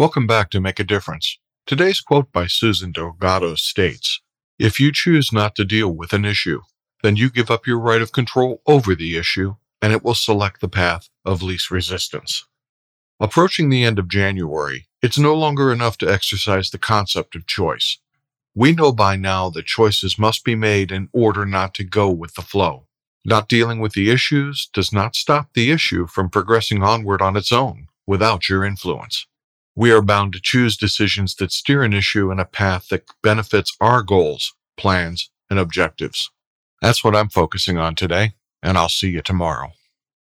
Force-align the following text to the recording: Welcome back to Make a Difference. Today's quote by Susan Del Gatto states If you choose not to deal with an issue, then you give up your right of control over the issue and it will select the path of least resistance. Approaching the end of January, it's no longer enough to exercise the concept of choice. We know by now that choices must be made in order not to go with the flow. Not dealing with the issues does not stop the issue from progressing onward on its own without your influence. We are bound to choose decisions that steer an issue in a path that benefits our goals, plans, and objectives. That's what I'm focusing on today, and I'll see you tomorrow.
Welcome 0.00 0.26
back 0.26 0.48
to 0.52 0.62
Make 0.62 0.80
a 0.80 0.84
Difference. 0.84 1.36
Today's 1.66 2.00
quote 2.00 2.32
by 2.32 2.46
Susan 2.46 2.90
Del 2.90 3.14
Gatto 3.20 3.54
states 3.54 4.22
If 4.58 4.80
you 4.80 4.92
choose 4.92 5.30
not 5.30 5.54
to 5.56 5.64
deal 5.66 5.90
with 5.90 6.14
an 6.14 6.24
issue, 6.24 6.62
then 7.02 7.16
you 7.16 7.28
give 7.28 7.50
up 7.50 7.66
your 7.66 7.78
right 7.78 8.00
of 8.00 8.10
control 8.10 8.62
over 8.66 8.94
the 8.94 9.18
issue 9.18 9.56
and 9.82 9.92
it 9.92 10.02
will 10.02 10.14
select 10.14 10.62
the 10.62 10.70
path 10.70 11.10
of 11.26 11.42
least 11.42 11.70
resistance. 11.70 12.46
Approaching 13.20 13.68
the 13.68 13.84
end 13.84 13.98
of 13.98 14.08
January, 14.08 14.86
it's 15.02 15.18
no 15.18 15.34
longer 15.34 15.70
enough 15.70 15.98
to 15.98 16.10
exercise 16.10 16.70
the 16.70 16.78
concept 16.78 17.36
of 17.36 17.46
choice. 17.46 17.98
We 18.54 18.72
know 18.72 18.92
by 18.92 19.16
now 19.16 19.50
that 19.50 19.66
choices 19.66 20.18
must 20.18 20.46
be 20.46 20.54
made 20.54 20.90
in 20.90 21.10
order 21.12 21.44
not 21.44 21.74
to 21.74 21.84
go 21.84 22.08
with 22.08 22.36
the 22.36 22.40
flow. 22.40 22.86
Not 23.22 23.50
dealing 23.50 23.80
with 23.80 23.92
the 23.92 24.10
issues 24.10 24.70
does 24.72 24.94
not 24.94 25.14
stop 25.14 25.50
the 25.52 25.70
issue 25.70 26.06
from 26.06 26.30
progressing 26.30 26.82
onward 26.82 27.20
on 27.20 27.36
its 27.36 27.52
own 27.52 27.88
without 28.06 28.48
your 28.48 28.64
influence. 28.64 29.26
We 29.76 29.92
are 29.92 30.02
bound 30.02 30.32
to 30.32 30.40
choose 30.40 30.76
decisions 30.76 31.34
that 31.36 31.52
steer 31.52 31.82
an 31.82 31.92
issue 31.92 32.30
in 32.30 32.38
a 32.38 32.44
path 32.44 32.88
that 32.88 33.04
benefits 33.22 33.76
our 33.80 34.02
goals, 34.02 34.54
plans, 34.76 35.30
and 35.48 35.58
objectives. 35.58 36.30
That's 36.82 37.04
what 37.04 37.14
I'm 37.14 37.28
focusing 37.28 37.78
on 37.78 37.94
today, 37.94 38.34
and 38.62 38.76
I'll 38.76 38.88
see 38.88 39.10
you 39.10 39.22
tomorrow. 39.22 39.72